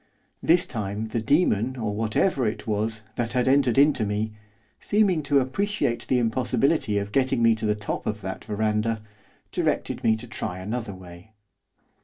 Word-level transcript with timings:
This 0.41 0.65
time 0.65 1.09
the 1.09 1.21
demon, 1.21 1.77
or 1.77 1.93
whatever 1.93 2.47
it 2.47 2.65
was, 2.65 3.03
that 3.17 3.33
had 3.33 3.47
entered 3.47 3.77
into 3.77 4.03
me, 4.03 4.31
seeming 4.79 5.21
to 5.21 5.37
appreciate 5.39 6.07
the 6.07 6.17
impossibility 6.17 6.97
of 6.97 7.11
getting 7.11 7.43
me 7.43 7.53
to 7.53 7.67
the 7.67 7.75
top 7.75 8.07
of 8.07 8.21
that 8.21 8.43
verandah, 8.45 9.03
directed 9.51 10.03
me 10.03 10.15
to 10.15 10.25
try 10.25 10.57
another 10.57 10.95
way. 10.95 11.33